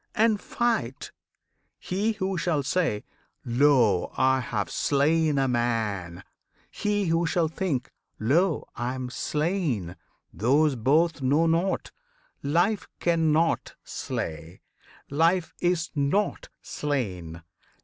[0.15, 1.11] and fight!
[1.77, 3.03] He who shall say,
[3.45, 4.11] "Lo!
[4.17, 6.23] I have slain a man!"
[6.71, 8.67] He who shall think, "Lo!
[8.75, 9.95] I am slain!"
[10.33, 11.91] those both Know naught!
[12.41, 14.61] Life cannot slay.
[15.11, 17.43] Life is not slain!